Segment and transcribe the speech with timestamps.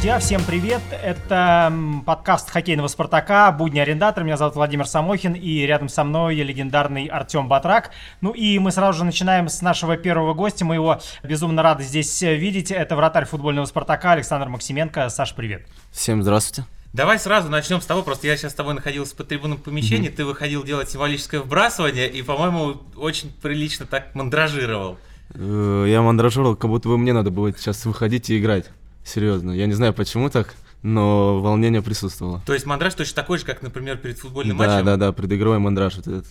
[0.00, 0.80] Друзья, всем привет!
[1.02, 1.70] Это
[2.06, 4.24] подкаст хоккейного «Спартака», «Будни арендатор».
[4.24, 7.90] Меня зовут Владимир Самохин, и рядом со мной легендарный Артем Батрак.
[8.22, 10.64] Ну и мы сразу же начинаем с нашего первого гостя.
[10.64, 12.70] Мы его безумно рады здесь видеть.
[12.70, 15.10] Это вратарь футбольного «Спартака» Александр Максименко.
[15.10, 15.66] Саш, привет!
[15.92, 16.66] Всем здравствуйте!
[16.94, 20.14] Давай сразу начнем с того, просто я сейчас с тобой находился под трибунном помещении, mm-hmm.
[20.14, 24.96] ты выходил делать символическое вбрасывание и, по-моему, очень прилично так мандражировал.
[25.34, 28.70] Э, я мандражировал, как будто бы мне надо было сейчас выходить и играть.
[29.04, 29.52] Серьезно.
[29.52, 32.42] Я не знаю, почему так, но волнение присутствовало.
[32.46, 34.84] То есть мандраж точно такой же, как, например, перед футбольным да, матчем?
[34.84, 36.26] Да, да, да, предыгровой мандраж вот этот.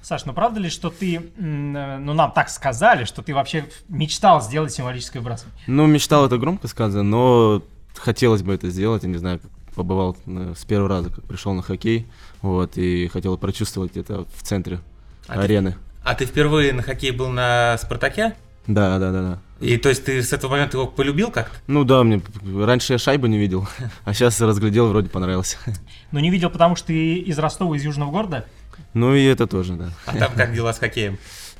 [0.00, 4.72] Саш, ну правда ли, что ты, ну нам так сказали, что ты вообще мечтал сделать
[4.72, 5.58] символическое выбрасывание?
[5.66, 7.62] Ну, мечтал это громко сказано, но
[7.96, 9.40] хотелось бы это сделать, я не знаю,
[9.74, 12.06] побывал э, с первого раза, как пришел на хоккей,
[12.42, 14.80] вот, и хотел прочувствовать это в центре
[15.26, 15.72] а арены.
[15.72, 18.36] Ты, а ты впервые на хоккей был на «Спартаке»?
[18.68, 19.38] Да, да, да, да.
[19.60, 21.56] И то есть ты с этого момента его полюбил как-то?
[21.66, 22.22] Ну да, мне
[22.64, 23.66] раньше я шайбы не видел,
[24.04, 25.56] а сейчас разглядел, вроде понравился.
[26.10, 28.46] Ну не видел, потому что ты из Ростова, из Южного города?
[28.94, 29.90] Ну и это тоже, да.
[30.06, 31.18] А там как дела с хоккеем?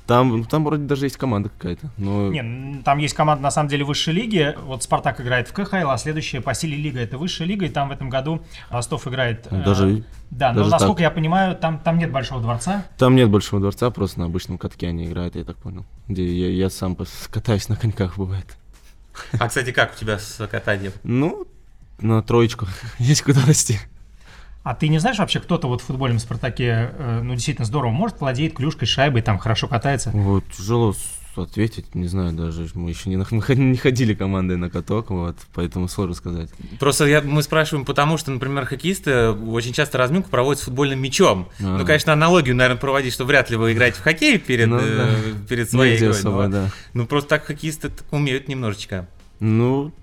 [0.08, 1.90] Там, там вроде даже есть команда какая-то.
[1.98, 2.32] Но...
[2.32, 4.56] Не, там есть команда на самом деле высшей лиги.
[4.64, 7.90] Вот Спартак играет в КХЛ, а следующая по силе лига это высшая лига, и там
[7.90, 9.46] в этом году Ростов играет.
[9.50, 9.98] Ну, даже.
[9.98, 11.02] Э, да, даже но насколько так.
[11.02, 12.86] я понимаю, там, там нет большого дворца.
[12.96, 15.84] Там нет большого дворца, просто на обычном катке они играют, я так понял.
[16.06, 16.96] Где я, я сам
[17.30, 18.56] катаюсь на коньках, бывает.
[19.38, 20.92] А, кстати, как у тебя с катанием?
[21.02, 21.46] Ну,
[22.00, 22.66] на троечку.
[22.98, 23.78] есть куда расти.
[24.68, 28.20] А ты не знаешь вообще, кто-то вот в футбольном «Спартаке», э, ну, действительно здорово, может,
[28.20, 30.10] владеет клюшкой, шайбой, там хорошо катается?
[30.12, 30.94] Вот, тяжело
[31.36, 36.14] ответить, не знаю даже, мы еще не, не ходили командой на каток, вот, поэтому сложно
[36.14, 36.50] сказать.
[36.78, 41.48] Просто я, мы спрашиваем, потому что, например, хоккеисты очень часто разминку проводят с футбольным мячом.
[41.60, 41.78] А.
[41.78, 44.84] Ну, конечно, аналогию, наверное, проводить, что вряд ли вы играете в хоккей перед, ну, да.
[44.84, 46.10] э, перед своей игрой.
[46.10, 46.70] Особо, но, да.
[46.92, 49.08] ну, просто так хоккеисты умеют немножечко.
[49.40, 49.94] Ну,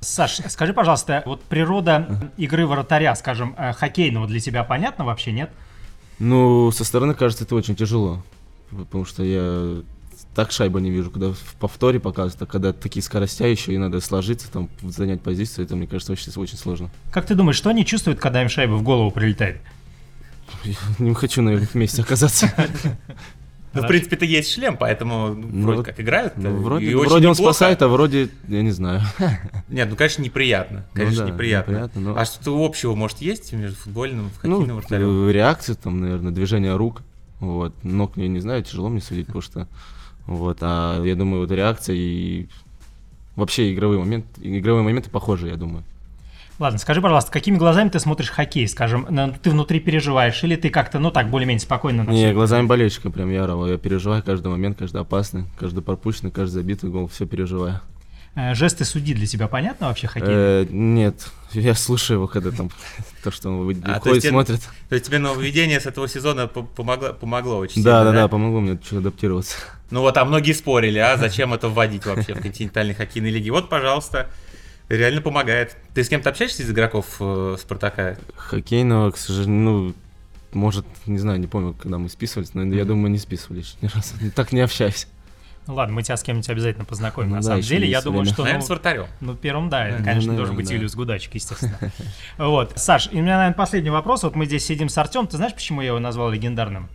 [0.00, 5.50] Саш, скажи, пожалуйста, вот природа игры вратаря, скажем, э, хоккейного для тебя понятна вообще, нет?
[6.18, 8.22] Ну, со стороны кажется, это очень тяжело.
[8.70, 9.82] Потому что я
[10.34, 14.00] так шайбу не вижу, когда в повторе показывают, а когда такие скоростя еще и надо
[14.00, 16.90] сложиться, там, занять позицию, это, мне кажется, очень, очень сложно.
[17.10, 19.60] Как ты думаешь, что они чувствуют, когда им шайба в голову прилетает?
[20.64, 22.52] Я не хочу на их месте оказаться.
[23.76, 26.34] Ну, в принципе, это есть шлем, поэтому ну, ну вроде как играют.
[26.36, 29.02] Ну, вроде вроде он спасает, а вроде, я не знаю.
[29.68, 30.86] Нет, ну, конечно, неприятно.
[30.94, 31.70] Ну конечно, ну, да, неприятно.
[31.70, 32.18] неприятно но...
[32.18, 35.30] А что-то общего, может, есть между футбольным и хоккейным ну, вратарем?
[35.30, 37.02] реакция, там, наверное, движение рук.
[37.40, 37.74] Вот.
[37.82, 39.68] Ног я не знаю, тяжело мне судить, потому что...
[40.26, 42.48] Вот, а я думаю, вот реакция и
[43.36, 45.84] вообще игровые моменты, игровые моменты похожи, я думаю.
[46.58, 50.98] Ладно, скажи, пожалуйста, какими глазами ты смотришь хоккей, скажем, ты внутри переживаешь, или ты как-то,
[50.98, 52.02] ну так, более-менее спокойно?
[52.02, 56.88] Не, глазами болельщика прям ярого, я переживаю каждый момент, каждый опасный, каждый пропущенный, каждый забитый
[56.88, 57.80] гол, все переживаю.
[58.36, 60.28] Э, жесты судьи для тебя понятно вообще хоккей?
[60.28, 62.70] Э, нет, я слушаю его, когда там
[63.24, 64.60] то, что он выходит, а, смотрит.
[64.88, 68.12] То есть тебе нововведение с этого сезона помогло, помогло очень да, сильно, да?
[68.12, 69.56] Да, да, помогло мне чуть адаптироваться.
[69.90, 73.52] Ну вот, а многие спорили, а зачем это вводить вообще в континентальной хоккейной лиге?
[73.52, 74.28] Вот, пожалуйста,
[74.88, 75.76] Реально помогает.
[75.94, 78.16] Ты с кем-то общаешься из игроков э, Спартака?
[78.36, 79.94] Хоккейного, к сожалению, ну,
[80.52, 83.88] может, не знаю, не помню, когда мы списывались, но я думаю, мы не списывались ни
[83.88, 84.14] разу.
[84.34, 85.08] Так не общаюсь.
[85.66, 87.30] Ну ладно, мы тебя с кем-нибудь обязательно познакомим.
[87.30, 88.42] Ну, На да, самом деле, я думаю, что...
[88.42, 89.06] Наверное, ну, с вратарем.
[89.20, 90.76] Ну, первым, да, это, конечно, ну, должен быть да.
[90.76, 91.76] Илюс Гудачик, естественно.
[92.38, 92.74] Вот.
[92.76, 94.22] Саш, и у меня, наверное, последний вопрос.
[94.22, 95.26] Вот мы здесь сидим с Артем.
[95.26, 96.88] Ты знаешь, почему я его назвал легендарным?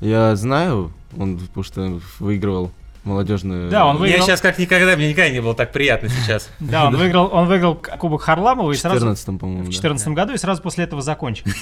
[0.00, 2.70] Я знаю, он потому что выигрывал
[3.06, 3.70] молодежную.
[3.70, 4.20] Да, он выиграл.
[4.20, 6.50] Я сейчас как никогда, мне никогда не было так приятно сейчас.
[6.58, 8.96] Да, он выиграл, он выиграл Кубок Харламова и сразу...
[8.96, 9.64] В 14 по-моему.
[9.64, 11.46] В 14 году и сразу после этого закончил.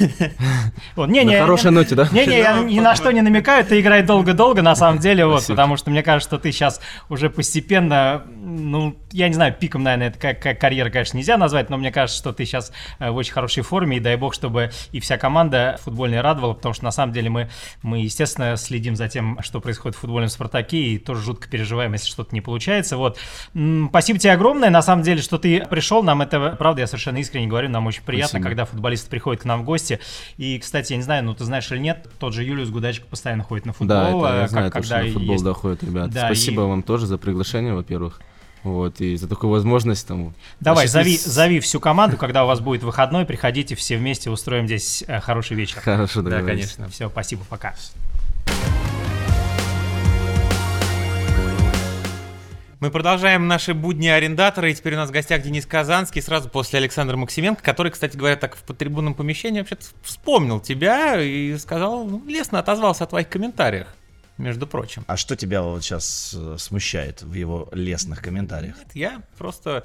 [0.96, 2.08] Вот, не, не, хорошей ноте, да?
[2.12, 5.46] Не, не, я ни на что не намекаю, ты играй долго-долго, на самом деле, вот,
[5.46, 10.08] потому что мне кажется, что ты сейчас уже постепенно, ну, я не знаю, пиком, наверное,
[10.08, 13.16] это как, как карьера, конечно, нельзя назвать, но мне кажется, что ты сейчас э, в
[13.16, 16.92] очень хорошей форме, и дай бог, чтобы и вся команда футбольная радовала, потому что на
[16.92, 17.50] самом деле мы,
[17.82, 22.06] мы естественно, следим за тем, что происходит в футбольном «Спартаке», и тоже жутко переживаем, если
[22.06, 22.96] что-то не получается.
[22.96, 23.18] Вот.
[23.88, 27.46] Спасибо тебе огромное, на самом деле, что ты пришел, нам это, правда, я совершенно искренне
[27.46, 28.48] говорю, нам очень приятно, Спасибо.
[28.48, 30.00] когда футболисты приходят к нам в гости.
[30.36, 33.42] И, кстати, я не знаю, ну ты знаешь или нет, тот же Юлиус Гудачик постоянно
[33.42, 34.22] ходит на футбол.
[34.22, 35.44] Да, это я знаю, как, когда на футбол есть...
[35.44, 36.10] доходит, ребят.
[36.10, 36.66] Да, Спасибо и...
[36.66, 38.20] вам тоже за приглашение, во-первых.
[38.62, 40.34] Вот, и за такую возможность там...
[40.60, 45.04] Давай, зови, зови всю команду, когда у вас будет выходной, приходите все вместе, устроим здесь
[45.06, 45.80] э, хороший вечер.
[45.80, 46.88] Хорошо, Да, конечно.
[46.88, 47.74] Все, спасибо, пока.
[52.84, 56.80] Мы продолжаем наши будни арендатора, и теперь у нас в гостях Денис Казанский, сразу после
[56.80, 62.22] Александра Максименко, который, кстати говоря, так в подтрибунном помещении вообще вспомнил тебя и сказал, ну,
[62.26, 63.96] лестно отозвался о твоих комментариях.
[64.38, 65.04] Между прочим.
[65.06, 68.76] А что тебя вот сейчас э, смущает в его лестных комментариях?
[68.76, 69.84] Нет, я просто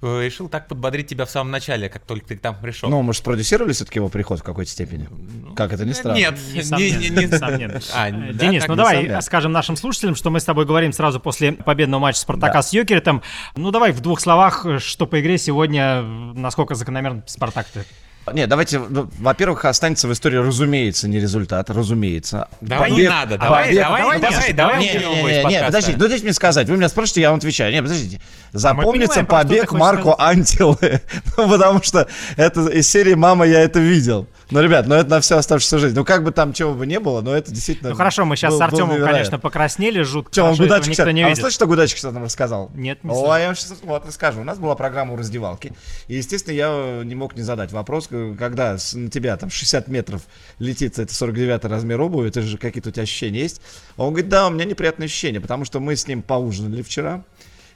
[0.00, 2.88] э, решил так подбодрить тебя в самом начале, как только ты там пришел.
[2.88, 5.08] Ну, может, спродюсировали все-таки его приход в какой-то степени?
[5.10, 6.16] Ну, как это не странно?
[6.16, 7.80] Нет, несомненно.
[7.94, 12.00] А, Денис, ну давай скажем нашим слушателям, что мы с тобой говорим сразу после победного
[12.00, 13.22] матча Спартака с Йокеритом.
[13.56, 17.84] Ну давай в двух словах, что по игре сегодня, насколько закономерно Спартак-то
[18.32, 22.48] нет, давайте, ну, во-первых, останется в истории, разумеется, не результат, разумеется.
[22.60, 25.98] Давай побег, не надо, давай, побег, давай, давай, давай, давай, не, не, не, не, подождите,
[25.98, 27.72] ну дайте мне сказать, вы меня спрашиваете, я вам отвечаю.
[27.72, 28.20] Нет, подождите,
[28.52, 31.00] запомнится побег Марко Антилы,
[31.36, 34.26] ну, потому что это из серии «Мама, я это видел».
[34.50, 35.94] Ну, ребят, ну это на всю оставшуюся жизнь.
[35.94, 37.90] Ну, как бы там чего бы не было, но это действительно...
[37.90, 40.32] Ну, хорошо, мы сейчас был, с Артемом, конечно, покраснели жутко.
[40.32, 41.38] Что, он Гудачик, никто не а видит.
[41.38, 42.70] А вы слышите, что Гудачик что нам рассказал?
[42.74, 44.40] Нет, не О, я вам сейчас вот расскажу.
[44.40, 45.72] У нас была программа у раздевалки.
[46.08, 50.22] И, естественно, я не мог не задать вопрос, когда на тебя там 60 метров
[50.58, 53.60] летит, это 49 размер обуви, это же какие-то у тебя ощущения есть?
[53.96, 57.24] Он говорит, да, у меня неприятные ощущения, потому что мы с ним поужинали вчера,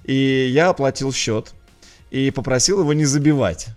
[0.04, 1.54] и я оплатил счет,
[2.10, 3.68] и попросил его не забивать.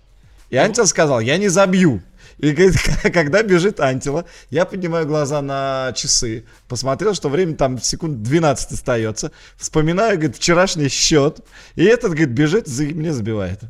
[0.50, 2.02] И Антил сказал, я не забью.
[2.38, 2.54] И
[3.12, 9.32] когда бежит Антила, я поднимаю глаза на часы, посмотрел, что время там секунд 12 остается,
[9.56, 11.40] вспоминаю, говорит, вчерашний счет,
[11.74, 13.60] и этот, говорит, бежит, и мне забивает.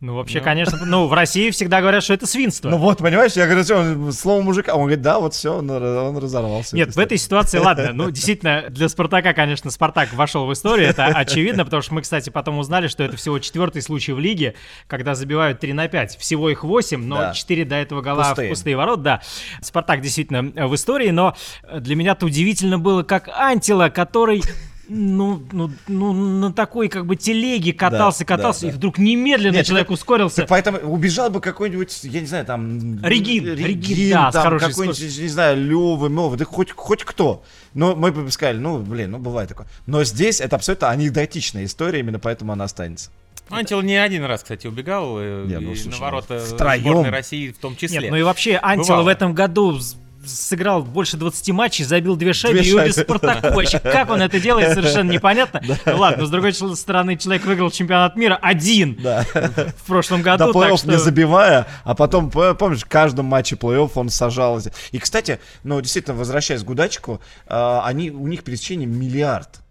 [0.00, 0.44] Ну, вообще, ну.
[0.44, 2.68] конечно, ну, в России всегда говорят, что это свинство.
[2.68, 6.18] Ну вот, понимаешь, я говорю, что слово мужика, он говорит, да, вот все, он, он
[6.18, 6.76] разорвался.
[6.76, 11.06] Нет, в этой ситуации, ладно, ну, действительно, для Спартака, конечно, Спартак вошел в историю, это
[11.06, 14.54] очевидно, потому что мы, кстати, потом узнали, что это всего четвертый случай в лиге,
[14.88, 16.18] когда забивают 3 на 5.
[16.18, 17.32] Всего их 8, но да.
[17.32, 18.48] 4 до этого гола пустые.
[18.48, 19.22] в пустые ворот, да.
[19.62, 21.34] Спартак действительно в истории, но
[21.72, 24.42] для меня-то удивительно было, как Антила, который
[24.88, 28.72] ну, ну, ну, на такой как бы телеге катался, да, катался, да, да.
[28.72, 30.36] и вдруг немедленно Нет, человек так, ускорился.
[30.36, 33.02] Так поэтому убежал бы какой-нибудь, я не знаю, там...
[33.02, 37.42] Регин, Регин, Регин да, там какой-нибудь, не знаю, Лёва, Мова, да хоть, хоть кто.
[37.72, 39.66] Но мы бы сказали, ну, блин, ну, бывает такое.
[39.86, 43.10] Но здесь это абсолютно анекдотичная история, именно поэтому она останется.
[43.50, 46.82] Антил не один раз, кстати, убегал э, не, ну, слушай, на ворота втроем.
[46.82, 48.00] сборной России в том числе.
[48.00, 49.78] Нет, ну и вообще Антил в этом году
[50.26, 53.54] сыграл больше 20 матчей, забил две шайбы две и убил Спартаку.
[53.54, 55.62] Вообще, как он это делает, совершенно непонятно.
[55.86, 60.52] Ну ладно, но с другой стороны, человек выиграл чемпионат мира один в прошлом году.
[60.52, 64.60] До плей-офф не забивая, а потом, помнишь, в каждом матче плей-офф он сажал.
[64.92, 69.63] И, кстати, ну, действительно, возвращаясь к Гудачику, а, они, у них пересечение миллиард.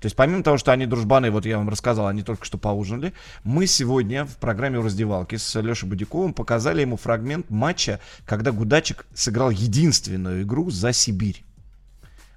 [0.00, 3.12] То есть помимо того, что они дружбаны, вот я вам рассказал, они только что поужинали,
[3.44, 9.50] мы сегодня в программе раздевалки с Лешей Будяковым показали ему фрагмент матча, когда Гудачик сыграл
[9.50, 11.44] единственную игру за Сибирь.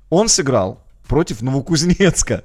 [0.09, 2.43] Он сыграл против Новокузнецка,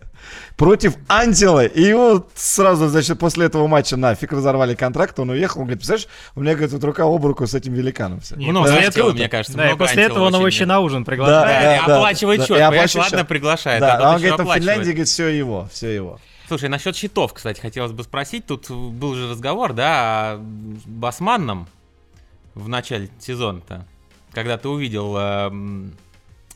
[0.56, 1.64] против Антила.
[1.64, 5.61] И его сразу, значит, после этого матча нафиг разорвали контракт, он уехал.
[5.61, 8.20] Он говорит, представляешь, у меня, говорит, вот рука об руку с этим великаном.
[8.20, 8.34] Все.
[8.37, 9.56] Много да, этого, мне кажется.
[9.56, 11.46] Да, и после этого он его еще на ужин приглашает.
[11.46, 12.61] Да, да, да, оплачивает да, счет.
[12.61, 13.81] Оплачивает ладно, приглашает.
[13.81, 16.19] Да, а он говорит, в Финляндии, говорит, все его, все его.
[16.49, 18.46] Слушай, насчет счетов, кстати, хотелось бы спросить.
[18.46, 20.37] Тут был же разговор, да, о
[20.87, 21.69] Басманном
[22.55, 23.87] в начале сезона-то,
[24.32, 25.94] когда ты увидел эм,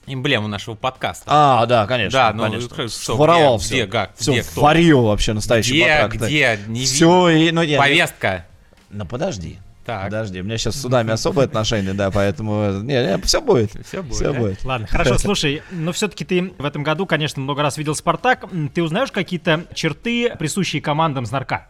[0.08, 1.24] эмблему нашего подкаста.
[1.26, 2.18] А, да, конечно.
[2.18, 2.88] Да, ну, конечно.
[2.88, 3.74] Что, Воровал где, все.
[3.74, 4.60] Где, как, все где, кто?
[4.60, 6.24] варил вообще настоящий где, подкаст.
[6.24, 8.46] Где, не все, и, ну, нет, Повестка.
[8.90, 9.58] Ну, подожди.
[9.88, 10.04] Так.
[10.04, 13.70] Подожди, у меня сейчас с судами особые отношения, да, поэтому не, не, все будет.
[13.86, 14.16] Все будет.
[14.16, 14.62] Все будет.
[14.62, 18.44] Ладно, хорошо, слушай, но все-таки ты в этом году, конечно, много раз видел Спартак.
[18.74, 21.68] Ты узнаешь какие-то черты, присущие командам Знарка?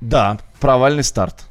[0.00, 1.49] Да, провальный старт.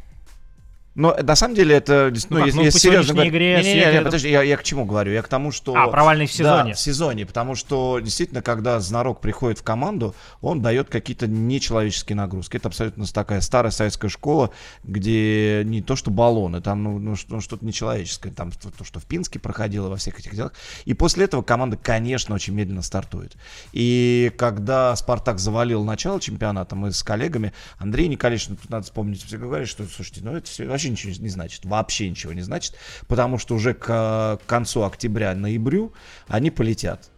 [1.00, 3.32] Но на самом деле это, ну, ну, если, ну, если серьезно говорить...
[3.32, 3.64] игре...
[3.64, 5.14] Не, не, не, подожди, я, я к чему говорю?
[5.14, 5.74] Я к тому, что...
[5.74, 6.72] А, провальный в сезоне.
[6.72, 12.18] Да, в сезоне, потому что действительно, когда Знарок приходит в команду, он дает какие-то нечеловеческие
[12.18, 12.58] нагрузки.
[12.58, 14.52] Это абсолютно такая старая советская школа,
[14.84, 19.06] где не то, что баллоны, там ну, ну, ну что-то нечеловеческое, там то, что в
[19.06, 20.52] Пинске проходило во всех этих делах.
[20.84, 23.38] И после этого команда, конечно, очень медленно стартует.
[23.72, 29.24] И когда Спартак завалил начало чемпионата, мы с коллегами, Андрей Николаевич, ну, тут надо вспомнить,
[29.24, 32.42] все говорит, что, слушайте, ну это все вообще вообще ничего не значит, вообще ничего не
[32.42, 32.76] значит,
[33.08, 35.94] потому что уже к концу октября-ноябрю
[36.28, 37.10] они полетят.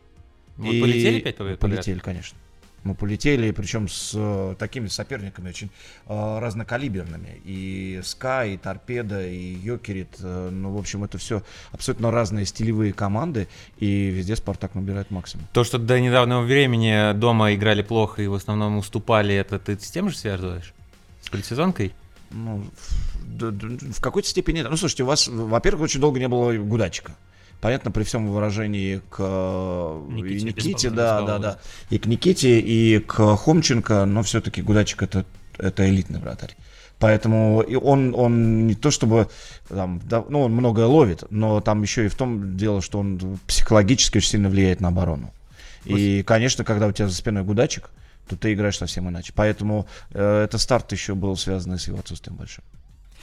[0.57, 0.81] Вы и...
[0.81, 1.59] полетели опять подряд?
[1.59, 2.37] Полетели, конечно.
[2.83, 5.69] Мы полетели, причем с э, такими соперниками очень
[6.07, 7.39] э, разнокалиберными.
[7.45, 10.17] И СКА, и Торпеда, и Йокерит.
[10.19, 13.47] Э, ну, в общем, это все абсолютно разные стилевые команды.
[13.77, 15.45] И везде Спартак набирает максимум.
[15.53, 19.91] То, что до недавнего времени дома играли плохо и в основном уступали, это ты с
[19.91, 20.73] тем же связываешь?
[21.21, 21.93] С предсезонкой?
[22.31, 22.65] Ну,
[23.39, 24.61] в какой-то степени...
[24.61, 27.13] Ну, слушайте, у вас, во-первых, очень долго не было Гудачика.
[27.59, 29.19] Понятно, при всем выражении к
[30.09, 31.59] Никите, и Никите да, да, да,
[31.91, 35.25] и к Никите, и к Хомченко, но все-таки Гудачик это,
[35.59, 36.55] это элитный вратарь.
[36.97, 39.27] Поэтому и он, он не то чтобы
[39.67, 43.39] там, да, ну, он многое ловит, но там еще и в том дело, что он
[43.47, 45.31] психологически очень сильно влияет на оборону.
[45.85, 47.89] И, конечно, когда у тебя за спиной гудачик,
[48.27, 49.33] то ты играешь совсем иначе.
[49.35, 52.63] Поэтому э, это старт еще был связан с его отсутствием большим.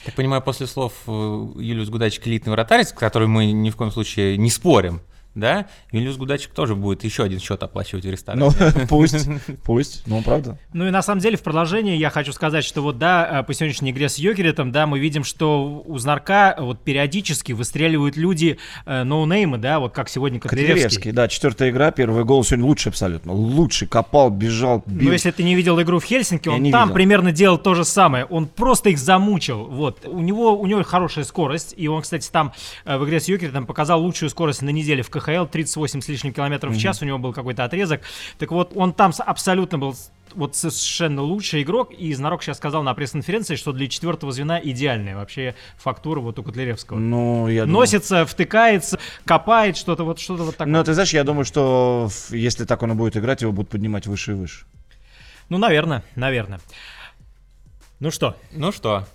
[0.05, 3.91] Так понимаю, после слов э, Юлиус Гудачик элитный вратарь, с которым мы ни в коем
[3.91, 5.01] случае не спорим,
[5.39, 8.51] да, Вильнюс Гудачик тоже будет еще один счет оплачивать в ресторане.
[8.59, 9.29] Ну, пусть,
[9.65, 10.59] пусть, ну, правда.
[10.73, 13.55] Ну и на самом деле в продолжение я хочу сказать, что вот, да, э, по
[13.55, 19.05] сегодняшней игре с Йокеритом, да, мы видим, что у Знарка вот периодически выстреливают люди э,
[19.05, 21.13] ноунеймы, да, вот как сегодня Котляревский.
[21.13, 25.09] да, четвертая игра, первый гол сегодня лучший абсолютно, лучший, копал, бежал, бил.
[25.09, 28.25] Ну если ты не видел игру в Хельсинки, он там примерно делал то же самое,
[28.25, 30.07] он просто их замучил, вот.
[30.07, 32.53] У него, у него хорошая скорость, и он, кстати, там
[32.85, 36.09] э, в игре с Йокеритом показал лучшую скорость на неделе в КХ КХЛ, 38 с
[36.09, 38.01] лишним километров в час, у него был какой-то отрезок.
[38.39, 39.97] Так вот, он там абсолютно был
[40.35, 45.17] вот совершенно лучший игрок, и Знарок сейчас сказал на пресс-конференции, что для четвертого звена идеальная
[45.17, 46.99] вообще фактура вот у Котляревского.
[46.99, 48.27] Ну, я Носится, думаю...
[48.27, 50.73] втыкается, копает что-то вот, что-то вот такое.
[50.73, 54.07] Ну, ты знаешь, я думаю, что если так он и будет играть, его будут поднимать
[54.07, 54.67] выше и выше.
[55.49, 56.61] Ну, наверное, наверное.
[58.01, 58.37] Ну что?
[58.53, 59.07] Ну что?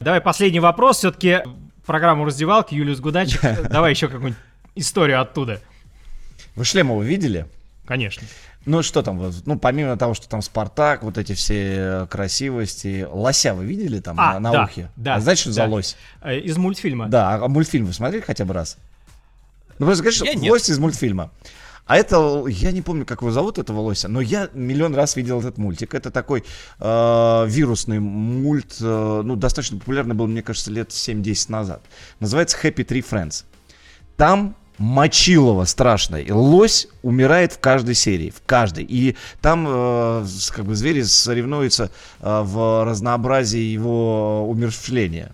[0.00, 0.98] Давай последний вопрос.
[0.98, 1.40] Все-таки
[1.84, 3.40] программу раздевалки Юлиус Гудачик.
[3.70, 4.38] Давай еще какую-нибудь
[4.74, 5.60] историю оттуда.
[6.54, 7.46] Вы Шлемова видели?
[7.86, 8.26] Конечно.
[8.64, 13.06] Ну, что там, ну, помимо того, что там Спартак, вот эти все красивости.
[13.10, 14.90] Лося вы видели там а, на, на да, ухе?
[14.94, 15.16] Да.
[15.16, 15.54] А знаете, что да.
[15.54, 15.96] за лось?
[16.20, 17.08] Э, из мультфильма.
[17.08, 18.76] Да, а мультфильм вы смотрели хотя бы раз?
[19.78, 21.32] Ну, просто скажи, что лось из мультфильма.
[21.86, 25.40] А это, я не помню, как его зовут, этого лося, но я миллион раз видел
[25.40, 25.94] этот мультик.
[25.94, 26.44] Это такой
[26.78, 31.82] э, вирусный мульт, э, ну, достаточно популярный был, мне кажется, лет 7-10 назад.
[32.20, 33.44] Называется Happy Tree Friends.
[34.16, 36.26] Там Мочилова страшное.
[36.34, 38.82] Лось умирает в каждой серии, в каждой.
[38.82, 45.30] И там э, как бы звери соревнуются э, в разнообразии его умерщвления.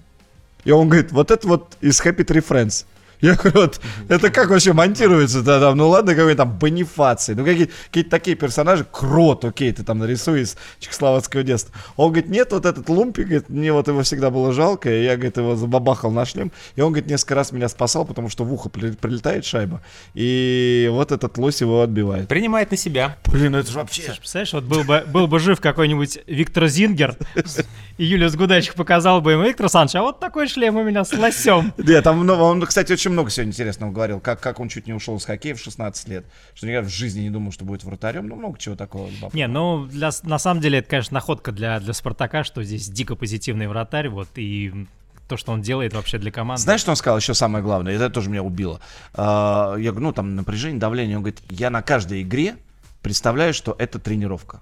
[0.64, 2.85] И он говорит, вот это вот из Happy Tree Friends.
[3.21, 5.77] Я говорю, вот, это как вообще монтируется-то там?
[5.77, 10.43] Ну ладно, какой там Бонифаций, ну какие, какие-то такие персонажи, Крот, окей, ты там нарисуй
[10.43, 11.75] из чехословацкого детства.
[11.97, 15.17] Он говорит, нет, вот этот Лумпик, говорит, мне вот его всегда было жалко, и я,
[15.17, 18.53] говорит, его забабахал на шлем, и он, говорит, несколько раз меня спасал, потому что в
[18.53, 19.83] ухо прилетает шайба,
[20.15, 22.29] и вот этот лось его отбивает.
[22.29, 23.17] Принимает на себя.
[23.27, 24.03] Блин, это же вообще...
[24.03, 27.17] Представляешь, вот был бы, был бы жив какой-нибудь Виктор Зингер,
[27.97, 31.13] и Юлиус Гудачик показал бы ему, Виктор Александрович, а вот такой шлем у меня с
[31.13, 31.73] лосем.
[31.79, 34.87] Нет, там, ну, он, кстати, очень очень много сегодня интересного говорил, как, как он чуть
[34.87, 37.83] не ушел с хоккея в 16 лет, что никогда в жизни не думал, что будет
[37.85, 39.11] вратарем, ну много чего такого.
[39.33, 43.17] Не, ну для, на самом деле это, конечно, находка для, для Спартака, что здесь дико
[43.17, 44.87] позитивный вратарь, вот, и
[45.27, 46.62] то, что он делает вообще для команды.
[46.62, 47.95] Знаешь, что он сказал еще самое главное?
[47.95, 48.81] Это тоже меня убило.
[49.15, 51.17] А, я говорю, ну там напряжение, давление.
[51.17, 52.57] Он говорит, я на каждой игре
[53.03, 54.61] представляю, что это тренировка.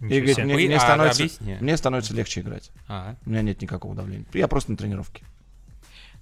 [0.00, 1.24] И говорит, мне, мне, а, становится,
[1.60, 2.70] мне становится легче играть.
[2.86, 3.16] А.
[3.24, 4.26] У меня нет никакого давления.
[4.34, 5.24] Я просто на тренировке.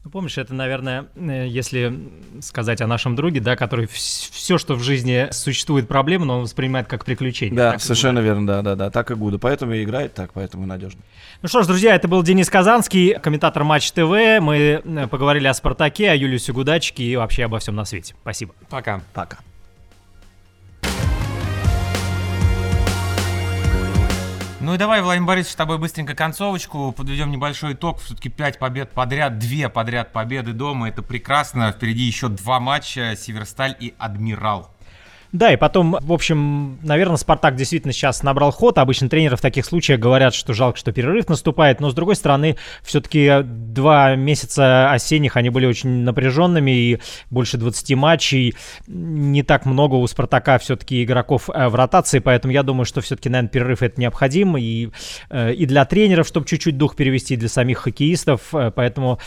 [0.04, 1.98] Ну, помнишь, это, наверное, э, если
[2.42, 6.86] сказать о нашем друге, да, который все, что в жизни существует проблема, но он воспринимает
[6.86, 7.56] как приключение.
[7.56, 9.38] Да, совершенно верно, да, да, да, так и Гуда.
[9.38, 11.00] Поэтому и играет так, поэтому и надежно.
[11.40, 14.42] Ну что ж, друзья, это был Денис Казанский, комментатор Матч ТВ.
[14.42, 18.14] Мы э, поговорили о Спартаке, о Юлиусе Гудачке и вообще обо всем на свете.
[18.20, 18.54] Спасибо.
[18.68, 19.00] Пока.
[19.14, 19.38] Пока.
[24.64, 28.00] Ну и давай, Владимир Борисович, с тобой быстренько концовочку, подведем небольшой итог.
[28.00, 31.70] Все-таки 5 побед подряд, 2 подряд победы дома, это прекрасно.
[31.70, 34.73] Впереди еще два матча, Северсталь и Адмирал.
[35.34, 38.78] Да, и потом, в общем, наверное, Спартак действительно сейчас набрал ход.
[38.78, 41.80] Обычно тренеры в таких случаях говорят, что жалко, что перерыв наступает.
[41.80, 46.70] Но, с другой стороны, все-таки два месяца осенних, они были очень напряженными.
[46.70, 47.00] И
[47.30, 48.54] больше 20 матчей.
[48.86, 52.20] Не так много у Спартака все-таки игроков э, в ротации.
[52.20, 54.56] Поэтому я думаю, что все-таки, наверное, перерыв это необходим.
[54.56, 54.90] И,
[55.30, 58.54] э, и для тренеров, чтобы чуть-чуть дух перевести, и для самих хоккеистов.
[58.54, 59.18] Э, поэтому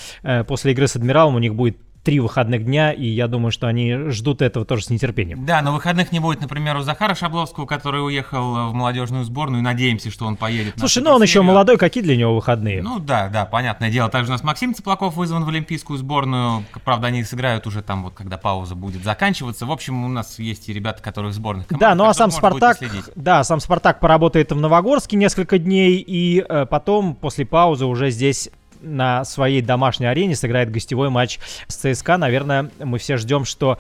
[0.48, 3.94] после игры с Адмиралом у них будет три выходных дня, и я думаю, что они
[4.12, 5.46] ждут этого тоже с нетерпением.
[5.46, 9.62] Да, но выходных не будет, например, у Захара Шабловского, который уехал в молодежную сборную, и
[9.62, 10.76] надеемся, что он поедет.
[10.78, 12.82] Слушай, ну он еще молодой, какие для него выходные?
[12.82, 14.10] Ну да, да, понятное дело.
[14.10, 16.64] Также у нас Максим Цыплаков вызван в Олимпийскую сборную.
[16.86, 19.66] Правда, они сыграют уже там, вот когда пауза будет заканчиваться.
[19.66, 21.90] В общем, у нас есть и ребята, которые в сборных командах.
[21.90, 22.78] Да, ну а сам Спартак,
[23.18, 28.50] да, сам Спартак поработает в Новогорске несколько дней, и э, потом, после паузы, уже здесь
[28.82, 32.18] на своей домашней арене сыграет гостевой матч с ЦСКА.
[32.18, 33.78] Наверное, мы все ждем, что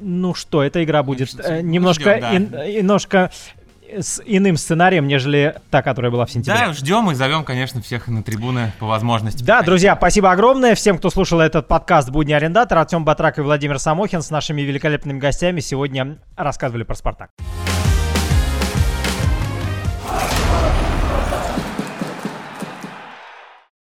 [0.00, 2.66] ну что, эта игра будет э, немножко, ждем, да.
[2.66, 3.30] ин, немножко
[3.98, 6.66] с иным сценарием, нежели та, которая была в сентябре.
[6.66, 9.42] Да, ждем и зовем, конечно, всех на трибуны по возможности.
[9.42, 12.78] Да, друзья, спасибо огромное всем, кто слушал этот подкаст «Будни арендатор».
[12.78, 17.30] Артем Батрак и Владимир Самохин с нашими великолепными гостями сегодня рассказывали про «Спартак».